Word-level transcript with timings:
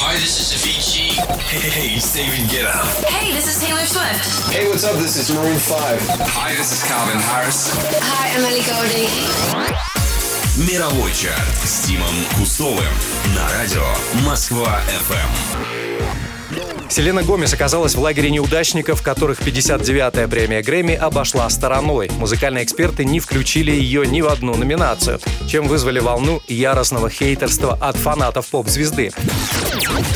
Hi, 0.00 0.14
this 0.14 0.38
is 0.38 0.54
Avicii. 0.54 1.18
Hey, 1.50 1.96
it's 1.96 2.14
David 2.14 2.46
Guetta. 2.48 2.70
Hey, 3.06 3.32
this 3.32 3.48
is 3.48 3.60
Taylor 3.60 3.84
Swift. 3.84 4.52
Hey, 4.52 4.68
what's 4.68 4.84
up? 4.84 4.94
This 4.96 5.16
is 5.16 5.34
Maroon 5.34 5.58
5. 5.58 6.00
Hi, 6.38 6.54
this 6.54 6.70
is 6.70 6.84
Calvin 6.86 7.18
Harris. 7.18 7.74
Hi, 8.00 8.30
I'm 8.36 8.44
Ellie 8.44 8.62
Goulding. 8.62 9.10
Мировой 10.70 11.12
чарт 11.12 11.58
с 11.64 11.80
Тимом 11.80 12.14
Кустовым 12.36 12.94
на 13.34 13.50
радио 13.52 13.82
Москва 14.24 14.80
FM. 15.08 15.87
Селена 16.89 17.21
Гомес 17.21 17.53
оказалась 17.53 17.93
в 17.93 17.99
лагере 17.99 18.31
неудачников, 18.31 19.03
которых 19.03 19.41
59-я 19.41 20.27
премия 20.27 20.63
Грэмми 20.63 20.95
обошла 20.95 21.49
стороной. 21.49 22.09
Музыкальные 22.17 22.63
эксперты 22.63 23.05
не 23.05 23.19
включили 23.19 23.71
ее 23.71 24.07
ни 24.07 24.21
в 24.21 24.27
одну 24.27 24.55
номинацию, 24.55 25.19
чем 25.47 25.67
вызвали 25.67 25.99
волну 25.99 26.41
яростного 26.47 27.09
хейтерства 27.09 27.77
от 27.79 27.95
фанатов 27.95 28.47
поп-звезды. 28.47 29.11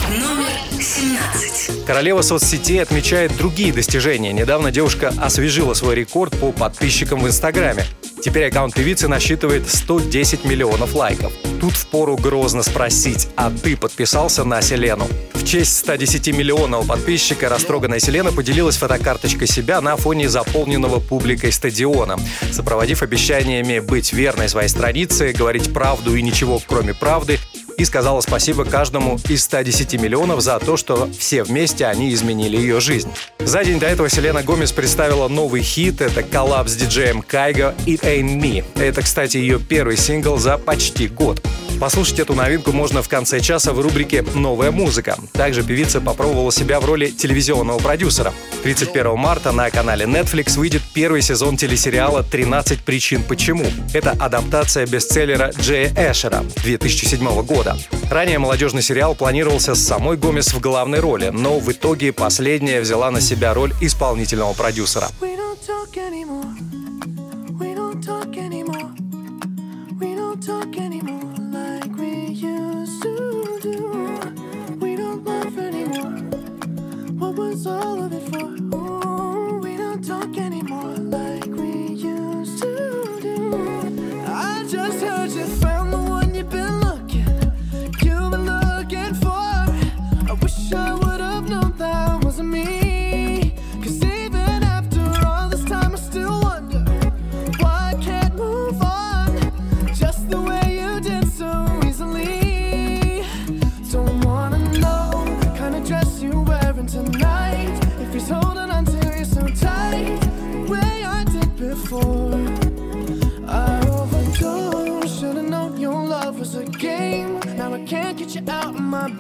Номер 0.09 0.49
17. 0.81 1.85
Королева 1.85 2.21
соцсетей 2.21 2.81
отмечает 2.81 3.37
другие 3.37 3.71
достижения. 3.71 4.33
Недавно 4.33 4.71
девушка 4.71 5.13
освежила 5.21 5.75
свой 5.75 5.95
рекорд 5.95 6.37
по 6.39 6.51
подписчикам 6.51 7.19
в 7.19 7.27
Инстаграме. 7.27 7.85
Теперь 8.23 8.47
аккаунт 8.47 8.73
певицы 8.73 9.09
насчитывает 9.09 9.69
110 9.69 10.45
миллионов 10.45 10.95
лайков. 10.95 11.33
Тут 11.59 11.73
впору 11.73 12.15
грозно 12.15 12.63
спросить, 12.63 13.27
а 13.35 13.51
ты 13.51 13.75
подписался 13.75 14.45
на 14.45 14.61
Селену? 14.61 15.09
В 15.33 15.45
честь 15.45 15.79
110 15.79 16.29
миллионного 16.29 16.85
подписчика 16.85 17.49
растроганная 17.49 17.99
Селена 17.99 18.31
поделилась 18.31 18.77
фотокарточкой 18.77 19.47
себя 19.47 19.81
на 19.81 19.97
фоне 19.97 20.29
заполненного 20.29 21.01
публикой 21.01 21.51
стадиона. 21.51 22.17
Сопроводив 22.49 23.03
обещаниями 23.03 23.79
быть 23.79 24.13
верной 24.13 24.47
своей 24.47 24.69
странице, 24.69 25.33
говорить 25.33 25.73
правду 25.73 26.15
и 26.15 26.21
ничего 26.21 26.61
кроме 26.65 26.93
правды, 26.93 27.39
и 27.77 27.85
сказала 27.85 28.21
спасибо 28.21 28.65
каждому 28.65 29.19
из 29.29 29.43
110 29.43 29.93
миллионов 29.99 30.41
за 30.41 30.59
то, 30.59 30.77
что 30.77 31.09
все 31.17 31.43
вместе 31.43 31.85
они 31.85 32.13
изменили 32.13 32.57
ее 32.57 32.79
жизнь. 32.79 33.09
За 33.39 33.63
день 33.63 33.79
до 33.79 33.87
этого 33.87 34.09
Селена 34.09 34.43
Гомес 34.43 34.71
представила 34.71 35.27
новый 35.27 35.61
хит. 35.61 36.01
Это 36.01 36.23
коллаб 36.23 36.67
с 36.67 36.75
диджеем 36.75 37.21
Кайго 37.21 37.75
«It 37.85 38.01
Ain't 38.01 38.39
Me». 38.39 38.63
Это, 38.75 39.01
кстати, 39.01 39.37
ее 39.37 39.59
первый 39.59 39.97
сингл 39.97 40.37
за 40.37 40.57
почти 40.57 41.07
год. 41.07 41.41
Послушать 41.79 42.19
эту 42.19 42.33
новинку 42.33 42.71
можно 42.71 43.01
в 43.01 43.09
конце 43.09 43.39
часа 43.39 43.73
в 43.73 43.79
рубрике 43.79 44.23
«Новая 44.35 44.71
музыка». 44.71 45.17
Также 45.33 45.63
певица 45.63 45.99
попробовала 45.99 46.51
себя 46.51 46.79
в 46.79 46.85
роли 46.85 47.07
телевизионного 47.07 47.79
продюсера. 47.79 48.33
31 48.63 49.17
марта 49.17 49.51
на 49.51 49.69
канале 49.69 50.05
Netflix 50.05 50.57
выйдет 50.57 50.81
первый 50.93 51.21
сезон 51.21 51.57
телесериала 51.57 52.23
«13 52.23 52.83
причин 52.83 53.23
почему». 53.23 53.65
Это 53.93 54.11
адаптация 54.11 54.85
бестселлера 54.87 55.51
Джея 55.59 55.93
Эшера 56.11 56.43
2007 56.63 57.43
года. 57.43 57.77
Ранее 58.09 58.39
молодежный 58.39 58.81
сериал 58.81 59.15
планировался 59.15 59.75
с 59.75 59.85
самой 59.85 60.15
Гомес 60.15 60.53
в 60.53 60.59
главной 60.61 60.99
роли, 60.99 61.29
но 61.33 61.59
в 61.59 61.71
итоге 61.71 62.13
последняя 62.13 62.79
взяла 62.79 63.11
на 63.11 63.19
себя 63.19 63.53
роль 63.53 63.73
исполнительного 63.81 64.53
продюсера. 64.53 65.09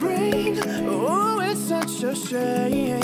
Brain. 0.03 0.59
Oh, 0.87 1.39
it's 1.39 1.59
such 1.61 2.03
a 2.03 2.15
shame 2.15 3.02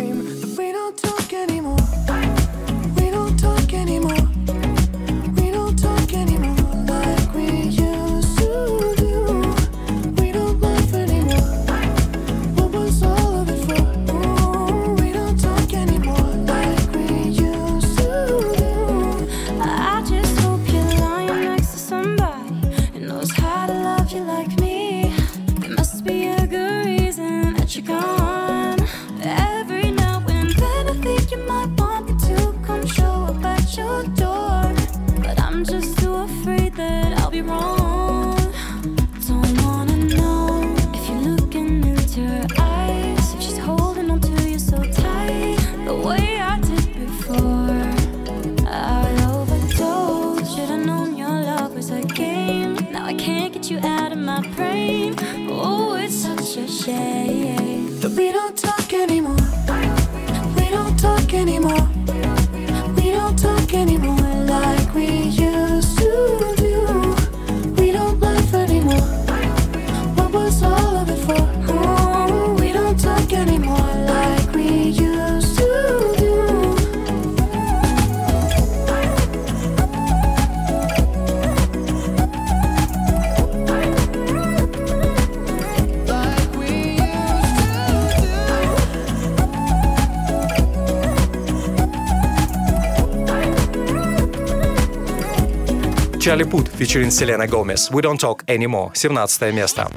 Чарли 96.20 96.44
Пут, 96.44 96.70
featuring 96.78 97.12
Селена 97.12 97.48
Гомес. 97.48 97.90
We 97.92 98.02
don't 98.02 98.20
talk 98.20 98.44
anymore. 98.48 98.92
17 98.94 99.54
место. 99.54 99.90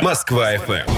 Москва 0.00 0.54
FM. 0.54 0.88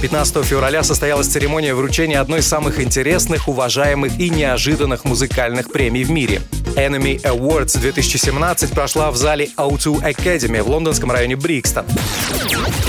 15 0.00 0.44
февраля 0.44 0.82
состоялась 0.84 1.26
церемония 1.26 1.74
вручения 1.74 2.20
одной 2.20 2.40
из 2.40 2.46
самых 2.46 2.80
интересных, 2.80 3.48
уважаемых 3.48 4.18
и 4.20 4.30
неожиданных 4.30 5.04
музыкальных 5.04 5.72
премий 5.72 6.04
в 6.04 6.10
мире. 6.10 6.42
Enemy 6.76 7.22
Awards 7.22 7.76
2017 7.78 8.70
прошла 8.70 9.10
в 9.10 9.16
зале 9.16 9.48
O2 9.56 10.02
Academy 10.02 10.62
в 10.62 10.68
лондонском 10.68 11.10
районе 11.10 11.34
Брикстон. 11.34 11.86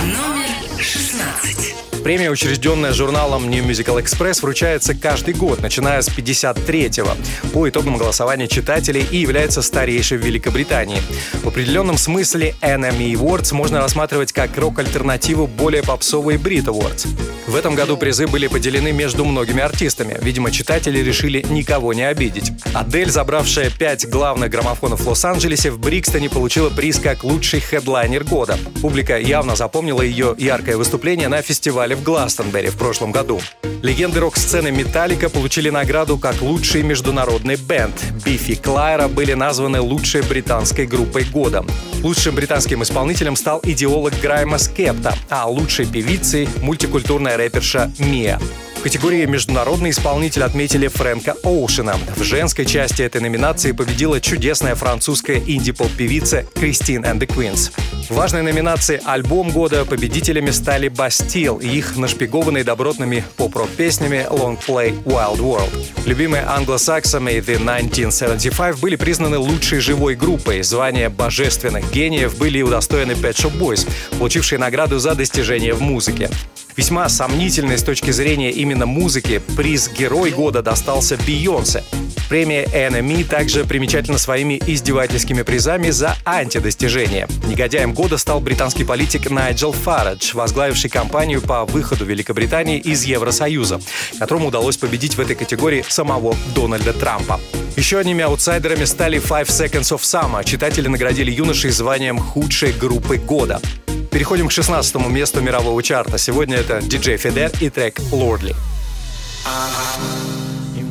Номер 0.03 0.79
16. 0.79 1.86
Премия, 2.07 2.31
учрежденная 2.31 2.93
журналом 2.93 3.49
New 3.49 3.67
Musical 3.67 4.01
Express, 4.01 4.41
вручается 4.41 4.95
каждый 4.95 5.33
год, 5.33 5.61
начиная 5.61 6.01
с 6.01 6.07
53-го, 6.07 7.11
по 7.51 7.67
итогам 7.67 7.97
голосования 7.97 8.47
читателей 8.47 9.05
и 9.11 9.17
является 9.17 9.61
старейшей 9.61 10.17
в 10.17 10.25
Великобритании. 10.25 11.01
В 11.43 11.49
определенном 11.49 11.97
смысле 11.97 12.55
Enemy 12.61 13.11
Awards 13.11 13.53
можно 13.53 13.81
рассматривать 13.81 14.31
как 14.31 14.57
рок-альтернативу 14.57 15.47
более 15.47 15.83
попсовой 15.83 16.37
Brit 16.37 16.67
Awards. 16.67 17.09
В 17.47 17.55
этом 17.55 17.75
году 17.75 17.95
призы 17.95 18.27
были 18.27 18.47
поделены 18.47 18.91
между 18.91 19.23
многими 19.23 19.61
артистами. 19.61 20.17
Видимо, 20.21 20.51
читатели 20.51 20.99
решили 20.99 21.45
никого 21.49 21.93
не 21.93 22.03
обидеть. 22.03 22.51
Адель, 22.73 23.09
забравшая 23.09 23.69
пять 23.69 24.07
главных 24.09 24.49
граммофонов 24.49 24.99
в 24.99 25.07
Лос-Анджелесе, 25.07 25.71
в 25.71 25.79
Брикстоне 25.79 26.29
получила 26.29 26.69
приз 26.69 26.99
как 26.99 27.23
лучший 27.23 27.61
хедлайнер 27.61 28.25
года. 28.25 28.59
Публика 28.81 29.17
явно 29.17 29.55
запомнила 29.55 30.01
ее 30.01 30.35
яркое 30.37 30.75
выступление 30.75 31.29
на 31.29 31.41
фестивале 31.41 31.95
в 31.95 32.03
Гластонберри 32.03 32.67
в 32.67 32.77
прошлом 32.77 33.13
году. 33.13 33.39
Легенды 33.81 34.19
рок-сцены 34.19 34.71
Металлика 34.71 35.29
получили 35.29 35.69
награду 35.69 36.17
как 36.17 36.41
лучший 36.41 36.83
международный 36.83 37.55
бенд. 37.55 37.95
Бифи 38.25 38.55
Клайра 38.55 39.07
были 39.07 39.33
названы 39.33 39.79
лучшей 39.79 40.23
британской 40.23 40.85
группой 40.85 41.23
года. 41.23 41.63
Лучшим 42.03 42.35
британским 42.35 42.83
исполнителем 42.83 43.35
стал 43.35 43.61
идеолог 43.63 44.13
Грайма 44.21 44.57
Скепта, 44.57 45.15
а 45.29 45.47
лучшей 45.47 45.85
певицей— 45.85 46.49
мультикультурная 46.61 47.36
рэперша 47.37 47.91
Мия. 47.99 48.39
В 48.77 48.83
категории 48.83 49.25
«Международный 49.25 49.89
исполнитель» 49.89 50.43
отметили 50.43 50.87
Фрэнка 50.87 51.35
Оушена. 51.43 51.95
В 52.15 52.23
женской 52.23 52.63
части 52.63 53.01
этой 53.01 53.21
номинации 53.21 53.71
победила 53.71 54.21
чудесная 54.21 54.75
французская 54.75 55.39
инди-поп-певица 55.39 56.45
Кристин 56.53 57.03
and 57.03 57.19
the 57.19 57.25
Queens. 57.25 57.71
В 58.07 58.13
важной 58.13 58.43
номинации 58.43 59.01
«Альбом 59.03 59.49
года» 59.49 59.83
победителями 59.83 60.51
стали 60.51 60.89
Бастил 60.89 61.57
и 61.57 61.67
их 61.67 61.97
нашпигованные 61.97 62.63
добротными 62.63 63.23
поп-рок 63.35 63.69
песнями 63.69 64.27
Long 64.29 64.59
Play 64.63 65.03
Wild 65.03 65.39
World. 65.39 65.71
Любимые 66.05 66.43
англосаксами 66.43 67.31
The 67.31 67.55
1975 67.55 68.79
были 68.79 68.95
признаны 68.95 69.39
лучшей 69.39 69.79
живой 69.79 70.15
группой. 70.15 70.61
Звание 70.61 71.09
божественных 71.09 71.91
гениев 71.91 72.37
были 72.37 72.61
удостоены 72.61 73.13
Pet 73.13 73.33
Shop 73.33 73.57
Boys, 73.57 73.89
получившие 74.19 74.59
награду 74.59 74.99
за 74.99 75.15
достижения 75.15 75.73
в 75.73 75.81
музыке. 75.81 76.29
Весьма 76.77 77.09
сомнительный 77.09 77.79
с 77.79 77.83
точки 77.83 78.11
зрения 78.11 78.51
именно 78.51 78.85
музыки 78.85 79.41
приз 79.57 79.89
«Герой 79.89 80.29
года» 80.29 80.61
достался 80.61 81.17
Бейонсе. 81.17 81.83
Премия 82.29 82.65
NME 82.65 83.23
также 83.23 83.65
примечательна 83.65 84.19
своими 84.19 84.61
издевательскими 84.63 85.41
призами 85.41 85.89
за 85.89 86.15
антидостижения. 86.23 87.27
Негодяем 87.47 87.93
года 87.93 88.19
стал 88.19 88.41
британский 88.41 88.83
политик 88.83 89.31
Найджел 89.31 89.71
Фарадж, 89.71 90.35
возглавивший 90.35 90.91
кампанию 90.91 91.41
по 91.41 91.65
выходу 91.65 92.05
Великобритании 92.05 92.77
из 92.77 93.05
Евросоюза, 93.05 93.81
которому 94.19 94.49
удалось 94.49 94.77
победить 94.77 95.15
в 95.15 95.19
этой 95.19 95.35
категории 95.35 95.83
самого 95.87 96.35
Дональда 96.53 96.93
Трампа. 96.93 97.39
Еще 97.75 97.97
одними 97.97 98.23
аутсайдерами 98.23 98.85
стали 98.85 99.19
Five 99.19 99.47
Seconds 99.47 99.97
of 99.97 100.01
Summer. 100.01 100.43
Читатели 100.43 100.87
наградили 100.87 101.31
юношей 101.31 101.71
званием 101.71 102.19
худшей 102.19 102.71
группы 102.71 103.17
года. 103.17 103.61
Переходим 104.11 104.47
к 104.47 104.51
16 104.51 104.95
месту 105.07 105.41
мирового 105.41 105.81
чарта. 105.83 106.17
Сегодня 106.17 106.57
это 106.57 106.81
диджей 106.81 107.17
Федер 107.17 107.51
и 107.59 107.69
трек 107.69 107.99
«Lordly». 108.11 108.55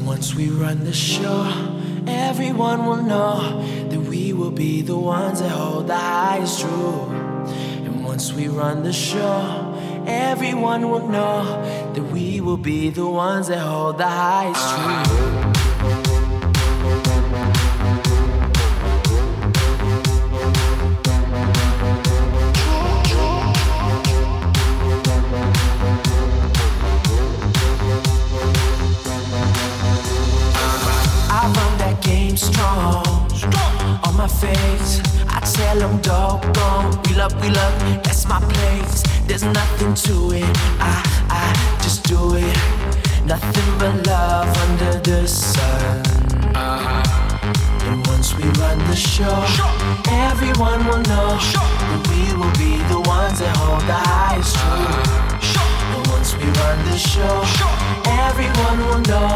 Once 0.07 0.35
we 0.35 0.49
run 0.49 0.83
the 0.83 0.95
show, 0.95 1.45
everyone 2.07 2.87
will 2.87 3.03
know 3.03 3.63
that 3.91 4.01
we 4.01 4.33
will 4.33 4.51
be 4.51 4.81
the 4.81 4.97
ones 4.97 5.41
that 5.41 5.51
hold 5.51 5.89
the 5.89 5.95
highest 5.95 6.61
truth. 6.61 7.11
And 7.85 8.03
once 8.03 8.33
we 8.33 8.49
run 8.49 8.83
the 8.83 8.95
show, 8.95 9.75
everyone 10.07 10.89
will 10.89 11.07
know 11.07 11.45
that 11.93 12.03
we 12.13 12.41
will 12.41 12.57
be 12.57 12.89
the 12.89 13.07
ones 13.07 13.49
that 13.49 13.59
hold 13.59 13.99
the 13.99 14.09
highest 14.09 14.65
truth. 14.75 15.46
Game 32.37 32.53
strong. 32.53 33.05
On 34.05 34.17
my 34.17 34.29
face, 34.29 35.01
I 35.29 35.41
tell 35.41 35.79
them 35.79 36.01
doggone. 36.01 37.01
We 37.05 37.15
love, 37.15 37.35
we 37.41 37.49
love, 37.51 37.75
that's 38.05 38.27
my 38.29 38.41
place. 38.41 39.03
There's 39.27 39.45
nothing 39.45 39.95
to 40.07 40.33
it. 40.33 40.57
I, 40.81 41.03
I 41.31 41.81
just 41.83 42.05
do 42.05 42.35
it. 42.35 42.57
Nothing 43.25 43.79
but 43.79 44.07
love 44.07 44.49
under 44.69 44.99
the 45.01 45.27
sun. 45.27 46.03
And 47.87 48.07
once 48.07 48.35
we 48.35 48.45
run 48.61 48.79
the 48.91 48.97
show, 48.97 49.39
everyone 50.09 50.85
will 50.87 51.03
know 51.13 51.39
that 51.91 52.01
we 52.11 52.23
will 52.39 52.55
be 52.59 52.77
the 52.93 53.01
ones 53.09 53.39
that 53.41 53.57
hold 53.57 53.83
the 53.83 54.01
highest 54.13 54.55
truth. 54.57 55.37
And 55.95 56.07
once 56.09 56.35
we 56.37 56.45
run 56.45 56.79
the 56.91 56.99
show, 56.99 57.37
everyone 58.07 58.79
will 58.89 59.03
know 59.11 59.36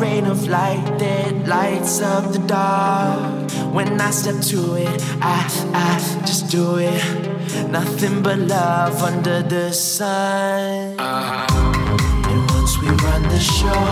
rain 0.00 0.24
of 0.24 0.48
light 0.48 0.98
that 0.98 1.46
lights 1.46 2.00
up 2.00 2.32
the 2.32 2.38
dark. 2.38 3.50
When 3.74 4.00
I 4.00 4.10
step 4.10 4.40
to 4.52 4.74
it, 4.76 5.02
I, 5.20 5.36
I 5.74 6.26
just 6.26 6.50
do 6.50 6.78
it. 6.78 7.02
Nothing 7.70 8.22
but 8.22 8.38
love 8.38 9.02
under 9.02 9.42
the 9.42 9.72
sun. 9.72 10.96
And 10.98 12.40
once 12.50 12.78
we 12.80 12.88
run 12.88 13.22
the 13.28 13.38
show, 13.38 13.82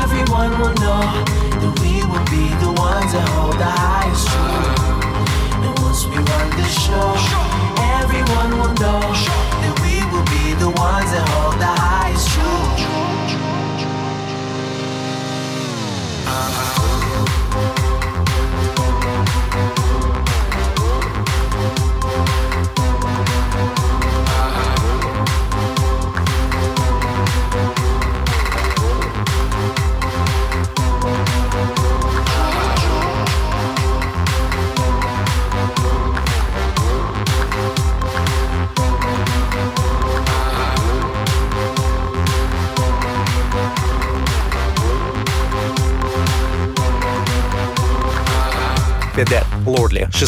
everyone 0.00 0.52
will 0.60 0.76
know 0.84 1.04
that 1.60 1.74
we 1.82 1.94
will 2.08 2.26
be 2.32 2.48
the 2.64 2.72
ones 2.80 3.12
that 3.12 3.28
hold 3.34 3.58
the 3.58 3.72
highest 3.84 4.26
truth. 4.32 5.64
And 5.64 5.78
once 5.84 6.06
we 6.06 6.16
run 6.16 6.50
the 6.56 6.68
show, 6.82 7.47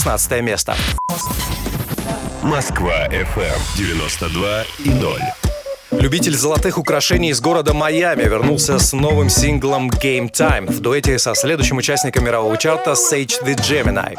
16 0.00 0.40
место. 0.40 0.74
Москва 2.42 3.06
FM 3.08 3.58
92 3.76 4.64
и 4.78 4.88
0. 4.88 5.20
Любитель 5.90 6.34
золотых 6.34 6.78
украшений 6.78 7.28
из 7.28 7.40
города 7.42 7.74
Майами 7.74 8.22
вернулся 8.22 8.78
с 8.78 8.94
новым 8.94 9.28
синглом 9.28 9.90
Game 9.90 10.32
Time 10.32 10.72
в 10.72 10.80
дуэте 10.80 11.18
со 11.18 11.34
следующим 11.34 11.76
участником 11.76 12.24
мирового 12.24 12.56
чарта 12.56 12.92
Sage 12.92 13.44
the 13.44 13.54
Gemini. 13.56 14.16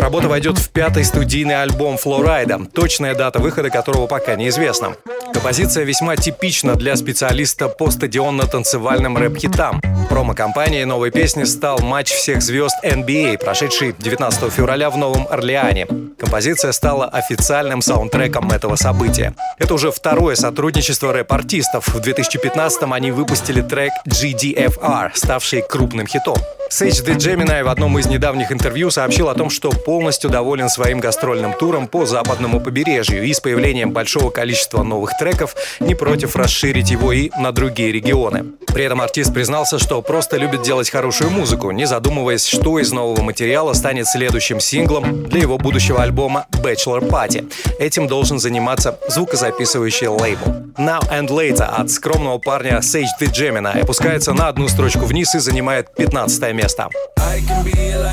Номер 0.00 0.08
15. 0.08 0.12
Работа 0.12 0.28
войдет 0.28 0.58
в 0.58 0.70
пятый 0.70 1.04
студийный 1.04 1.62
альбом 1.62 1.96
Флорайда, 1.98 2.60
точная 2.72 3.14
дата 3.14 3.38
выхода 3.38 3.70
которого 3.70 4.06
пока 4.06 4.34
неизвестна. 4.34 4.96
Композиция 5.32 5.84
весьма 5.84 6.16
типична 6.16 6.74
для 6.74 6.96
специалиста 6.96 7.68
по 7.68 7.90
стадионно-танцевальным 7.90 9.16
рэп-хитам. 9.16 9.80
Промо-компанией 10.08 10.84
новой 10.84 11.10
песни 11.10 11.44
стал 11.44 11.78
матч 11.80 12.10
всех 12.10 12.42
звезд 12.42 12.76
NBA, 12.82 13.38
прошедший 13.38 13.94
19 13.98 14.52
февраля 14.52 14.90
в 14.90 14.96
Новом 14.96 15.26
Орлеане. 15.30 15.86
Композиция 16.18 16.72
стала 16.72 17.06
официальным 17.06 17.80
саундтреком 17.80 18.50
этого 18.50 18.76
события. 18.76 19.34
Это 19.58 19.74
уже 19.74 19.90
второе 19.90 20.34
сотрудничество 20.34 21.12
рэп-артистов. 21.12 21.88
В 21.88 22.00
2015-м 22.00 22.92
они 22.92 23.10
выпустили 23.10 23.62
трек 23.62 23.92
GDFR, 24.06 25.10
ставший 25.14 25.62
крупным 25.62 26.06
хитом. 26.06 26.36
Sage 26.70 27.04
the 27.04 27.16
Gemini 27.16 27.64
в 27.64 27.68
одном 27.68 27.98
из 27.98 28.06
недавних 28.06 28.52
интервью 28.52 28.90
сообщил 28.90 29.28
о 29.28 29.34
том, 29.34 29.50
что 29.50 29.70
полностью 29.90 30.30
доволен 30.30 30.68
своим 30.68 31.00
гастрольным 31.00 31.52
туром 31.52 31.88
по 31.88 32.06
западному 32.06 32.60
побережью 32.60 33.24
и 33.24 33.34
с 33.34 33.40
появлением 33.40 33.90
большого 33.90 34.30
количества 34.30 34.84
новых 34.84 35.18
треков 35.18 35.56
не 35.80 35.96
против 35.96 36.36
расширить 36.36 36.90
его 36.92 37.10
и 37.12 37.30
на 37.40 37.50
другие 37.50 37.90
регионы. 37.90 38.52
При 38.68 38.84
этом 38.84 39.00
артист 39.00 39.34
признался, 39.34 39.80
что 39.80 40.00
просто 40.00 40.36
любит 40.36 40.62
делать 40.62 40.88
хорошую 40.88 41.30
музыку, 41.30 41.72
не 41.72 41.86
задумываясь, 41.86 42.46
что 42.46 42.78
из 42.78 42.92
нового 42.92 43.20
материала 43.22 43.72
станет 43.72 44.06
следующим 44.06 44.60
синглом 44.60 45.24
для 45.24 45.40
его 45.40 45.58
будущего 45.58 46.00
альбома 46.00 46.46
Bachelor 46.62 47.00
Party. 47.00 47.52
Этим 47.80 48.06
должен 48.06 48.38
заниматься 48.38 48.96
звукозаписывающий 49.08 50.06
лейбл. 50.06 50.46
Now 50.78 51.00
and 51.10 51.26
Later 51.30 51.64
от 51.64 51.90
скромного 51.90 52.38
парня 52.38 52.78
Sage 52.78 53.08
the 53.20 53.26
Gemini 53.26 53.82
опускается 53.82 54.34
на 54.34 54.46
одну 54.46 54.68
строчку 54.68 55.04
вниз 55.04 55.34
и 55.34 55.40
занимает 55.40 55.92
15 55.96 56.54
место. 56.54 56.88
I 57.18 57.40
can 57.40 57.64
be 57.64 57.90
a. 57.90 58.10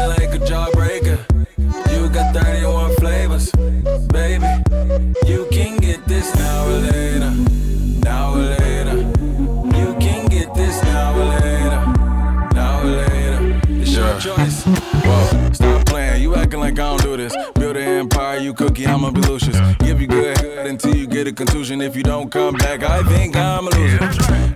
Me 0.00 0.06
like 0.06 0.34
a 0.34 0.38
jawbreaker. 0.38 1.18
You 1.92 2.08
got 2.08 2.34
31 2.34 2.94
flavors, 2.96 3.50
baby. 4.08 4.46
You 5.26 5.46
can 5.52 5.76
get 5.76 6.06
this 6.06 6.34
now 6.36 6.66
or 6.66 6.78
later. 6.78 7.30
Now 8.02 8.32
or 8.32 8.38
later. 8.38 8.96
You 9.76 9.94
can 10.00 10.26
get 10.28 10.54
this 10.54 10.82
now 10.84 11.12
or 11.14 11.24
later. 11.24 11.80
Now 12.54 12.80
or 12.80 12.86
later. 12.86 13.60
It's 13.68 13.94
your 13.94 14.18
choice. 14.18 14.64
Whoa, 14.64 15.52
stop 15.52 15.84
playing. 15.84 16.22
You 16.22 16.34
acting 16.34 16.60
like 16.60 16.78
I 16.78 16.96
don't 16.96 17.02
do 17.02 17.16
this. 17.18 17.36
Build 17.56 17.76
an 17.76 17.82
empire, 17.82 18.38
you 18.38 18.54
cookie, 18.54 18.86
I'ma 18.86 19.10
be 19.10 19.20
Lucius. 19.20 19.58
Give 19.80 20.00
you 20.00 20.06
good 20.06 20.38
head 20.38 20.66
until 20.66 20.96
you 20.96 21.06
get 21.06 21.26
a 21.26 21.32
contusion. 21.32 21.82
If 21.82 21.94
you 21.94 22.02
don't 22.02 22.30
come 22.30 22.54
back, 22.54 22.82
I 22.82 23.02
think 23.02 23.36
I'm 23.36 23.66
a 23.66 23.70
loser. 23.70 24.49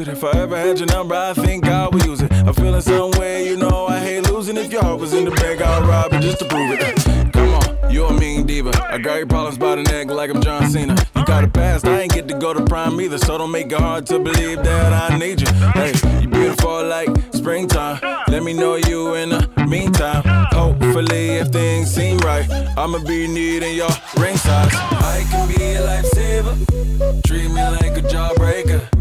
It. 0.00 0.08
If 0.08 0.24
I 0.24 0.30
ever 0.32 0.56
had 0.56 0.78
your 0.78 0.86
number, 0.88 1.14
I 1.14 1.34
think 1.34 1.66
I 1.66 1.88
would 1.88 2.04
use 2.04 2.20
it. 2.20 2.32
I'm 2.32 2.54
feeling 2.54 2.80
some 2.80 3.10
way, 3.12 3.46
you 3.46 3.56
know 3.56 3.86
I 3.86 3.98
hate 3.98 4.30
losing. 4.30 4.56
If 4.56 4.72
your 4.72 4.82
heart 4.82 5.00
was 5.00 5.12
in 5.12 5.24
the 5.24 5.30
bag, 5.30 5.60
I'll 5.60 5.82
rob 5.86 6.12
it 6.12 6.20
just 6.20 6.38
to 6.40 6.44
prove 6.46 6.72
it. 6.72 7.32
Come 7.32 7.54
on, 7.54 7.90
you 7.90 8.06
a 8.06 8.12
mean 8.12 8.46
diva. 8.46 8.70
I 8.90 8.98
got 8.98 9.16
your 9.16 9.26
problems 9.26 9.58
by 9.58 9.76
the 9.76 9.82
neck 9.82 10.08
like 10.08 10.30
I'm 10.30 10.40
John 10.42 10.68
Cena. 10.70 10.96
You 11.16 11.24
got 11.24 11.44
a 11.44 11.48
past, 11.48 11.86
I 11.86 12.00
ain't 12.00 12.12
get 12.12 12.28
to 12.28 12.38
go 12.38 12.54
to 12.54 12.64
prime 12.64 13.00
either. 13.00 13.18
So 13.18 13.38
don't 13.38 13.50
make 13.50 13.72
it 13.72 13.78
hard 13.78 14.06
to 14.06 14.18
believe 14.18 14.62
that 14.62 15.10
I 15.10 15.16
need 15.18 15.40
you. 15.40 15.48
Hey, 15.74 15.92
you 16.20 16.28
beautiful 16.28 16.84
like 16.84 17.10
springtime. 17.32 18.00
Let 18.28 18.42
me 18.42 18.52
know 18.52 18.76
you 18.76 19.14
in 19.14 19.30
the 19.30 19.66
meantime. 19.68 20.22
Hopefully, 20.52 21.38
if 21.38 21.48
things 21.48 21.92
seem 21.92 22.18
right, 22.18 22.48
I'ma 22.76 22.98
be 23.04 23.26
needing 23.26 23.76
your 23.76 23.90
ring 24.18 24.36
size. 24.36 24.74
I 24.74 25.24
can 25.30 25.48
be 25.48 25.62
a 25.74 25.80
lifesaver. 25.80 27.22
Treat 27.24 27.48
me 27.48 27.62
like 27.62 27.96
a 27.98 28.02
jawbreaker. 28.02 28.99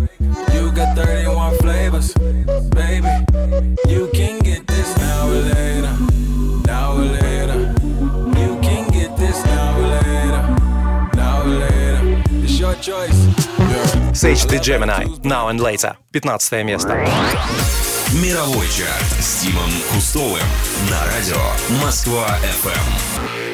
You 0.79 0.85
got 0.85 0.95
31 0.95 1.57
flavors, 1.57 2.13
baby. 2.13 3.09
You 3.89 4.09
can 4.13 4.39
get 4.39 4.65
this 4.65 4.97
now 4.97 5.27
or 5.27 5.41
later. 5.41 5.93
Now 6.67 6.93
or 6.93 7.03
later. 7.19 7.75
You 8.39 8.57
can 8.61 8.89
get 8.89 9.17
this 9.17 9.43
now 9.43 9.77
or 9.77 9.87
later. 9.99 10.41
Now 11.17 11.41
or 11.41 11.47
later. 11.47 12.23
It's 12.45 12.57
your 12.57 12.75
choice. 12.75 13.19
Sage 14.17 14.45
the 14.45 14.57
Gemini, 14.57 15.03
Now 15.25 15.49
and 15.49 15.59
Later, 15.59 15.97
15 16.13 16.63
место. 16.63 16.95
Мировой 18.23 18.67
чарт 18.69 19.03
с 19.19 19.41
Тимом 19.41 19.69
Кустовым 19.91 20.47
на 20.89 21.05
радио 21.07 21.83
Москва 21.83 22.25
FM. 22.63 23.48